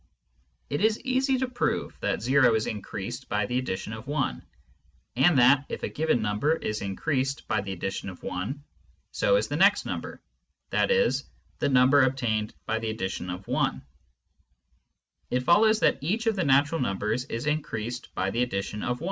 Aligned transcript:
It 0.71 0.81
is 0.83 0.99
easy 1.01 1.37
to 1.37 1.47
prove 1.47 1.95
that 1.99 2.27
o 2.27 2.55
is 2.55 2.65
incp^fased 2.65 3.27
by 3.29 3.45
the 3.45 3.59
addition 3.59 3.93
of 3.93 4.09
i, 4.11 4.35
and 5.15 5.37
that, 5.37 5.63
if 5.69 5.83
a 5.83 5.89
given 5.89 6.21
numhef 6.21 6.63
is 6.63 6.81
increased 6.81 7.47
by 7.47 7.61
the 7.61 7.71
addition 7.71 8.09
of 8.09 8.25
I, 8.25 8.55
so 9.11 9.35
is 9.35 9.47
the 9.47 9.57
next 9.57 9.85
nuipb^, 9.85 10.17
i.e. 10.71 11.11
the 11.59 11.69
number 11.69 12.01
obtained 12.01 12.55
by 12.65 12.79
the 12.79 12.89
addition 12.89 13.29
of 13.29 13.47
i. 13.47 13.79
It 15.29 15.43
follows 15.43 15.81
that 15.81 15.99
each 16.01 16.25
of 16.25 16.35
the 16.35 16.45
natural 16.45 16.81
numbers 16.81 17.25
is 17.25 17.45
increased 17.45 18.09
by 18.15 18.31
the 18.31 18.41
addition 18.41 18.81
of 18.81 18.97
i 18.97 18.99